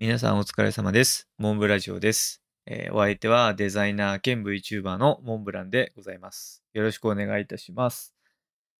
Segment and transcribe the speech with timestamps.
[0.00, 1.28] 皆さんお疲れ様です。
[1.36, 2.40] モンブラジオです。
[2.64, 6.62] えーお相手はデザイナー兼 VTuber のモンブランでございます。
[6.72, 8.14] よろしくお願いいたします。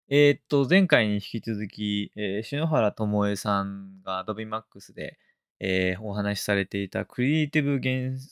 [0.09, 5.19] えーっと、前回に引き続き、えー篠原智恵さんが Adobe Max で、
[5.59, 7.79] えーお話しされていたクリエイティブ、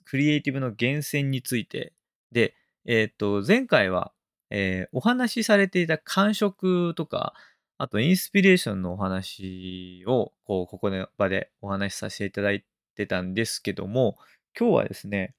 [0.07, 1.93] クリエイティブの源泉について
[2.33, 2.55] で、
[2.87, 4.13] えっと、前回は、
[4.49, 7.35] えお話しされていた感触とか、
[7.77, 12.65] あとインスピレーションのお話を、こう、ここの場でお話しさせていただい
[12.99, 14.19] てたんですけども、
[14.59, 15.35] 今日はですね、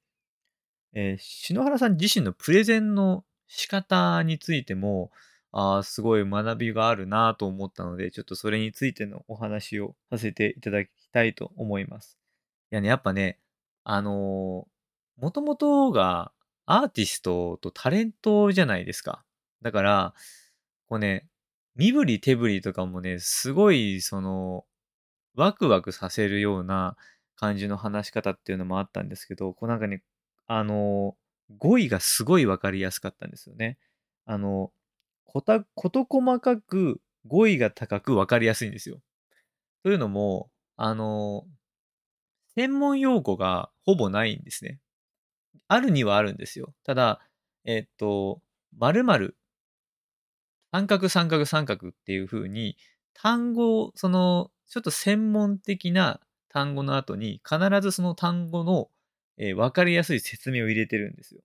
[0.93, 5.11] えー篠原さん自身のプレゼンの仕方についても、
[5.51, 12.17] あすごい学びがあるなと思ったので、ちょっとそれについてのお話をさせていただきたいと思います。
[12.71, 13.39] いやね、やっぱね、
[13.83, 16.31] あのー、もともとが
[16.65, 19.23] アーティストとタレントじゃないですか。
[19.61, 20.13] だから、
[20.87, 21.27] こうね、
[21.75, 24.65] 身振り手振りとかもね、すごい、その、
[25.35, 26.97] ワクワクさせるような
[27.39, 30.03] 感じの話し方っていうのもあったんですけど、こうなんかね、
[30.47, 31.15] あの、
[31.57, 33.77] 語彙がすごいわかりやすかったんですよね。
[34.25, 34.73] あの、
[35.25, 35.63] こ、と
[36.03, 38.99] 細かく語彙が高くわかりやすいんですよ。
[39.83, 41.45] というのも、あの、
[42.55, 44.81] 専門用語がほぼないんですね。
[45.69, 46.73] あるにはあるんですよ。
[46.83, 47.21] ただ、
[47.63, 48.41] えっと、
[48.77, 49.37] 〇〇、
[50.73, 52.75] 三角三角三角っていう風に、
[53.13, 58.89] 単語、その、ちょっと専門的な単語の後に、必ずその単語の、
[59.37, 61.41] えーわかりやすい説明を入れてるんですよ。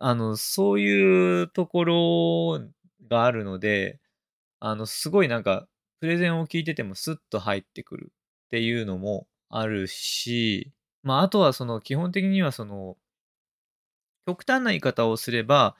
[0.00, 2.60] あの、そういうところ
[3.08, 4.00] があるので、
[4.60, 5.68] あの、すごいなんか、
[6.00, 8.12] プレゼンを聞いててもスッと入ってくる
[8.46, 12.96] っていうのもあるし、まあ、あとはその、基本的にはその、
[14.26, 15.76] 極端な言い方をすれば、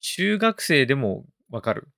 [0.00, 1.92] 中学生でもわかるっ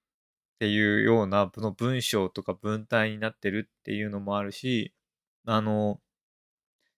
[0.60, 4.92] ていうような、その文章とか文体になってるっていうのもあるし、
[5.50, 5.98] あの、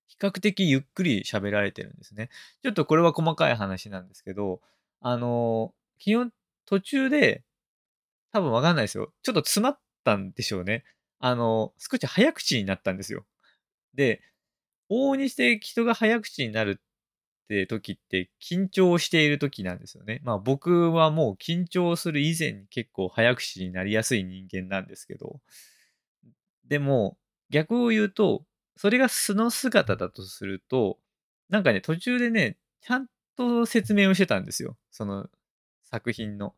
[0.09, 2.31] 比較的ゆっくり喋られてるんですね。
[2.65, 4.61] ちょっとこれは細かい話なんですけど、
[5.00, 6.33] あの、基本、
[6.66, 7.44] 途中で、
[8.33, 9.12] 多分わかんないですよ。
[9.22, 10.84] ちょっと詰まったんでしょうね。
[11.21, 13.25] あの、少し早口になったんですよ。
[13.94, 14.21] で、
[14.91, 20.21] 往々にして人が早口になるって時って緊張している時なんですよね。
[20.25, 25.41] まあ僕はもう緊張する以前に結構早口になりやすい人間なんですけど、
[26.67, 27.17] でも
[27.50, 28.44] 逆を言うと、
[28.77, 30.99] それが素の姿だとすると、
[31.49, 33.06] なんかね、途中でね、ちゃん
[33.37, 34.77] と説明をしてたんですよ。
[34.91, 35.28] その
[35.84, 36.55] 作品の。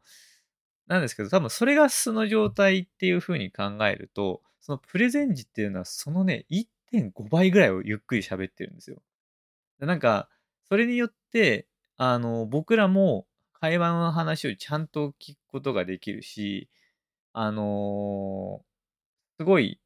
[0.87, 9.03] なんですけど、多分それが素の状態っていう風に考えると、そのプレゼン時っていうのはそのね、1.5倍ぐらいをゆっくり喋ってるんですよ。
[9.81, 10.29] なんか、
[10.69, 11.67] それによって、
[11.97, 16.69] あの、僕らも会話の話をちゃんと聞くことができるし、
[17.33, 18.63] あの
[19.39, 19.81] すごい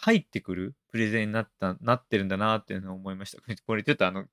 [0.00, 3.42] 入ってくるプレゼンになった、なってるんだなっていうのを思いました。
[3.66, 4.26] これちょっとあの、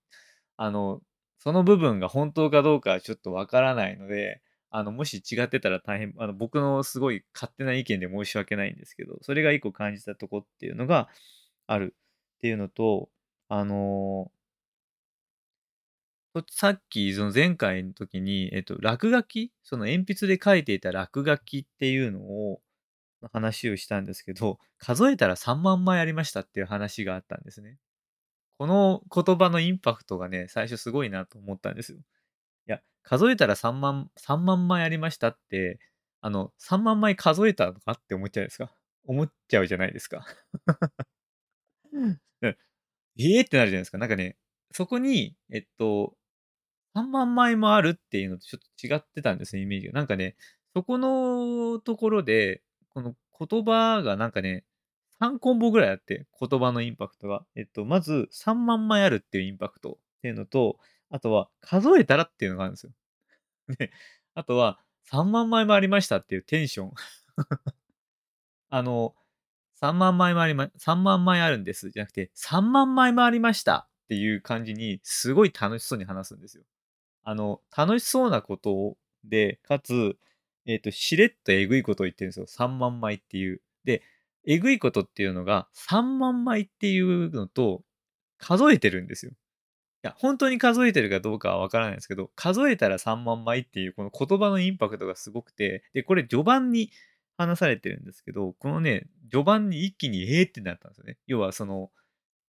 [0.57, 1.01] あの、
[1.39, 11.09] その部分が本当かどうかはちょっとわからないので、あの、もし違ってたら大変、あの、僕のすごい勝手な意見で申し訳ないんですけど、それが一個感じたとこっていうのが
[11.67, 11.95] ある
[12.37, 13.09] っていうのと、
[13.47, 14.31] あの
[16.41, 19.51] とさっき、その前回の時に、えっと、落書き？
[19.63, 22.61] その鉛筆で書いていた落書きっていうのを、
[23.31, 27.77] 話をしたんですけど、数えたら3万枚ありましたっていう話があったんですね。
[28.57, 31.97] この言葉のインパクトがね、最初すごいなと思ったんですよ。
[31.99, 32.01] い
[32.67, 35.79] や、数えたら3万、3万枚ありましたって、
[36.21, 38.71] あの、3万枚数えたのかって思っちゃうですか
[39.05, 40.25] 思っちゃうじゃないですか。
[41.91, 42.19] う ん
[43.17, 43.97] ええってなるじゃないですか。
[43.97, 44.37] なんかね、
[44.71, 46.17] そこに、えっと、
[46.95, 49.93] 3万枚もあるっていうのとちょっと違ってたんですね、イメージが。
[49.93, 50.35] なんかね、
[50.75, 52.61] そこのところで、
[52.95, 54.63] この言葉がなんかね、
[55.19, 57.45] 3コンボぐらいあって、言葉のインパクトが。
[57.55, 60.77] えっと、まず3万枚あるっていうインパクトっていうのと、
[61.09, 62.93] あとは数えたらっていうのがあるんですよ。
[63.77, 63.91] で、
[64.33, 64.79] あとは
[65.11, 66.93] 3万枚もありましたっていうテンション。
[68.69, 69.13] あの、
[69.81, 76.63] 3万枚もありま、3万枚あるんですじゃなくて、3万枚もありましたっていう感じに、すごい楽しそうに話すんですよ。
[77.23, 80.17] あの、楽しそうなことで、かつ、
[80.65, 82.45] えっ、と、しれっとえぐいことを言ってるんですよ。
[82.47, 83.61] 3万枚っていう。
[83.83, 84.01] で、
[84.45, 87.83] えぐいことっていうのが3万枚っていうのと
[88.37, 89.31] 数えてるんですよ。
[89.31, 89.35] い
[90.03, 96.91] や、本当に数えてるかどうかはわからないですけど、数えたら3万枚っていうこの言葉のインパクトがすごくて、で、これ序盤に
[97.37, 101.17] 話されてるんですけど、このね、序盤に一気にえーってなったんですよね。
[101.27, 101.91] 要はその、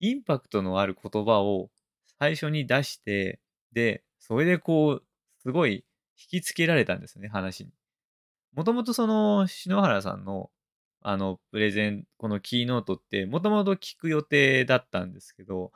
[0.01, 1.71] インパクトのある言葉を
[2.19, 3.41] 最初に出して、
[3.73, 5.05] で、それでこう、
[5.43, 5.85] すごい
[6.19, 7.71] 引きつけられたんですね、話に。
[8.57, 10.51] もともとその、篠原さんの、
[11.03, 15.73] あの、プレゼン、このキーノートって、もともと聞く予定だったんですけど、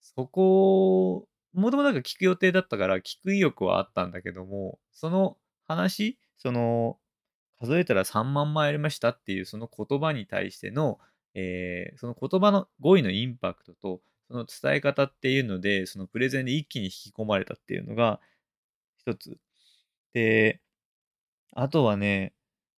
[0.00, 5.38] そこ、もともとなんか聞く予定だったから、聞く意欲はあったんだけども、その
[5.68, 6.98] 話、その、
[7.60, 10.98] 数えたら3万枚ありましたっていうその言葉に対しての、
[11.34, 18.20] えー、その言葉の語彙のインパクトと、その伝え方っていうので、そのプレゼンで一気に引き込まれたっていうのが
[18.98, 19.38] 一つ。
[20.14, 20.60] で、
[21.54, 22.34] あとはね、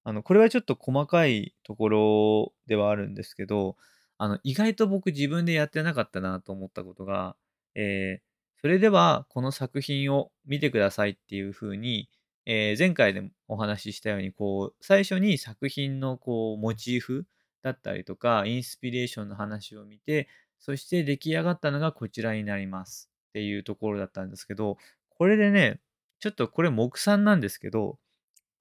[0.04, 3.76] あの、これはちょっと細かいところではあるんですけど、
[4.18, 7.36] あの、意外と僕自分でやってなかったなと思ったことが、
[7.74, 12.08] えー、それではこの作品を見てくださいっていうふうに、
[12.46, 17.26] えー、前回でもお話ししたように、こう、最初に作品のこう、モチーフ
[17.62, 20.28] だったりとか、インスピレーションの話を見て、
[20.58, 24.78] そして出来上がったのがこちらになりますっていうところだったんですけど、
[25.08, 25.80] これでね、
[26.20, 27.98] ちょっとこれ目算なんですけど、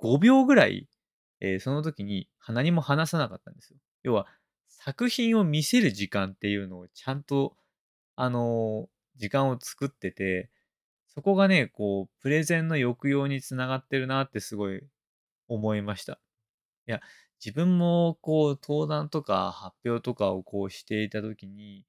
[0.04, 0.90] 5秒ぐらい、
[1.40, 3.80] えー、その時に何も話さなかったんですよ。
[4.04, 4.28] 要は、
[4.68, 7.56] 作品を見せる時間っていうのをちゃんと、
[8.18, 10.50] あのー、時間を作ってて、
[11.08, 14.82] そこがね、こう、プレゼンの抑揚につながってるなってすごい
[15.48, 16.20] 思いました。
[16.88, 17.02] いや、
[17.44, 21.86] 自分もこう、登壇とか発表とかをこうしていた時に、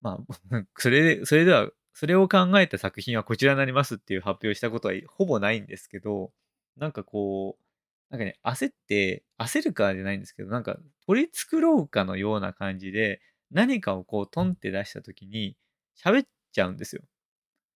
[0.00, 0.34] まあ、
[0.78, 6.32] それで、それでは、それを考えた作品はこちらになりますっていう発表したことはほぼないんですけど、
[6.76, 7.62] なんかこう、
[8.10, 10.76] なんかね、焦って、焦るかじゃないんですけど、なんか
[11.06, 13.20] 取り繕うかのような感じで、
[13.50, 15.56] 何かをこうトンって出した時に
[16.02, 17.02] 喋っちゃうんですよ。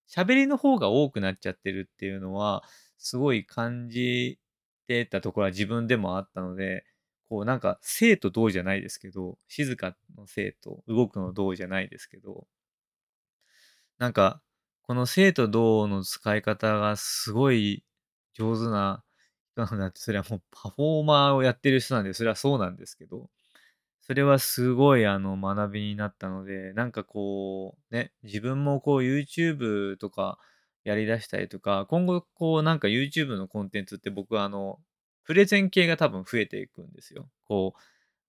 [0.09, 2.65] 喋りの方が多くなっちゃってるっていうのは、
[2.99, 4.39] すごい感じ
[4.89, 6.85] てたところは自分でもあったので、
[7.29, 12.47] こうなんか生と動じゃないですけど、静かの生と動くの動じゃないですけど、
[13.99, 14.43] なんか、
[14.83, 17.85] この静と動の使い方がすごい
[18.37, 19.03] 上手な
[19.55, 23.31] 人なんだって、 それはもうパフォーマーをやってる人なんで、それはそうなんですけど、
[24.03, 30.39] それはすごいあの学びになったので、なんかこう、ね、自分もこう YouTube とか
[30.85, 34.79] やりだしたりとか、今後こうなんか YouTube のコンテンツって僕はあの、
[35.25, 37.29] プレゼン系が多分増えていくんですよ。
[37.45, 37.81] こう、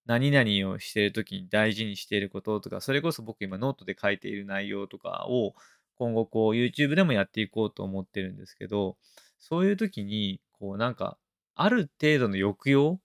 [0.07, 5.53] 何々をしてる時に大事にしていることとか、それこそ僕今ノートで書いている内容とかを
[5.95, 8.97] 今後こう YouTube でもやっていこうと思ってるんですけど、
[9.39, 11.17] そういう時に、こうなんか、
[11.55, 12.99] ある程度の抑揚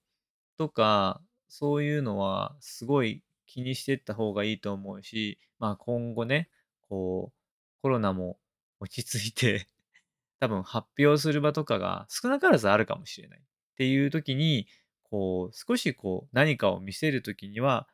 [0.59, 6.49] とか、そういうのはすごい気にしていった方がいいと思うし、まあ今後ね、
[6.89, 8.39] こう、コロナも
[8.81, 9.67] 落ち着いて
[10.41, 13.43] 多分発表する場とかが少なからずあるかもしれないっ
[13.77, 14.67] ていう時に、
[15.05, 17.89] こう、少しこう、何かを見せる時には、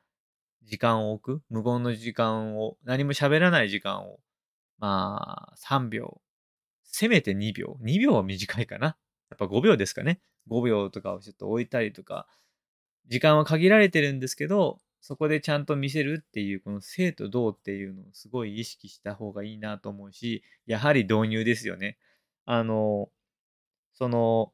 [0.62, 4.20] 時間を置く、無言の時間を、何も喋らない時間を、
[4.78, 6.20] まあ、3秒、
[6.88, 8.96] せめて2秒、2秒は短いかな。
[9.30, 10.20] やっぱ5秒ですかね。
[10.48, 12.26] 5秒とかをちょっと置いたりとか、
[13.08, 21.98] 時間は限られてるんですけど、そこでちゃんと見せるっていう、この生と動っていうのをすごい意識した方がいいなと思うし、やはり導入ですよね。
[22.46, 23.10] あの、
[23.94, 24.52] その、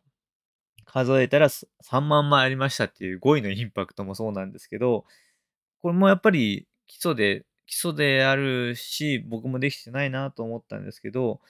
[0.84, 5.06] 数えたら3万枚ありましたっていう5位のインパクトもそうなんですけど、
[5.80, 11.40] これもやっぱり基礎で、基礎であるし、僕もできてないなと思ったんですけど、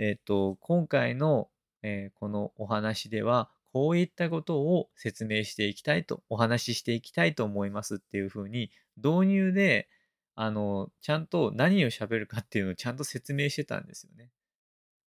[0.00, 1.50] えっ、と、今回の、
[1.82, 9.90] えー、このお話では、こういったことを説明していきたいと、お話ししていきたいと思いますっていうふうに、導入で、
[10.34, 14.30] あの、ちゃんと何を喋るかっていうのをちゃんと説明してたんですよね。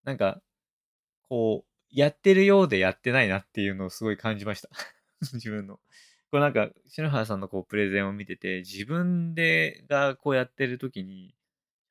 [0.03, 0.44] なんか、
[1.27, 4.70] こう、やってるようでやってないなっていうのをすごい感じました。
[5.34, 5.79] 自分の。
[6.29, 11.34] これなんか、篠原さんのこうプレゼンを見てて、自分でがこうやってる時に、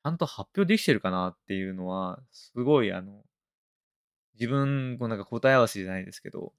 [0.03, 3.23] ちゃんと発表できてるかなっていうのは、すごいあの、
[4.35, 6.53] 自分、こうなんか答え合わせじゃないですけど、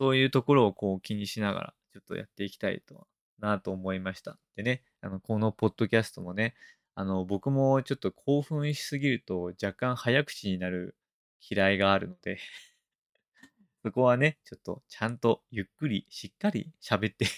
[0.00, 3.06] そういうところをこう気にしながら、ちょっとやっていきたいと
[3.40, 4.38] なと思いました。
[4.56, 6.54] でね、あの、このポッドキャストもね、
[6.94, 10.96] あの、僕もちょっと興奮しすぎると若干早口になる
[11.40, 12.38] 嫌いがあるので
[13.84, 17.32] そこはね、ちょっとちゃんとゆっくりしっかり喋って いき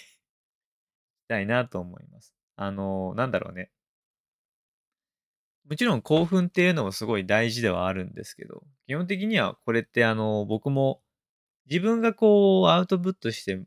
[1.27, 2.33] たいなと思います。
[2.55, 3.71] あの、なんだろうね。
[5.71, 11.01] もちろん興奮っていうのもすごい大事ではあるんですけど、基本的にはこれってあの、僕も
[11.69, 13.57] 自分がこうアウトプットして、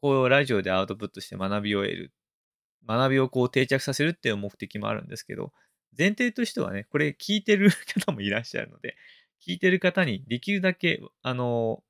[0.00, 2.12] こうラジオでアウトプットして学びを得る。
[2.86, 5.52] 学びをこう定着させるっていう目的もあるんですけど、
[5.98, 8.96] 前提としてはね、これ聞いてる方もいらっしゃるので、
[9.46, 11.82] 聞いてる方にできるだけ、あの、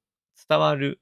[0.49, 1.01] 伝わる、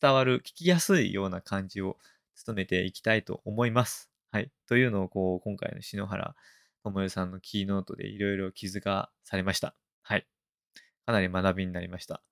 [0.00, 1.98] 伝わる、聞きやすいような感じを
[2.46, 4.10] 努めていきたいと思います。
[4.30, 4.50] はい。
[4.66, 6.34] というのを、こう、今回の篠原
[6.82, 9.74] ともよさんのキーノートでいろいろ気づかされました。
[10.02, 10.26] はい。
[11.06, 12.22] かなり学びになりました。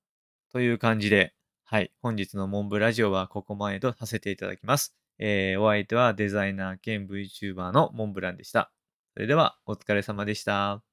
[0.52, 1.92] という感じで、はい。
[2.00, 4.96] 本日のモンブラジオはここまでとさせていただきます。
[5.18, 8.72] えーお相手はデザイナー兼 VTuber のモンブランでした。
[9.14, 10.87] それではお疲れ様でした。